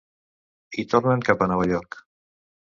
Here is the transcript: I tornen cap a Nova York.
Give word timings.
I 0.85 0.85
tornen 0.95 1.23
cap 1.29 1.45
a 1.47 1.51
Nova 1.53 1.71
York. 1.75 2.03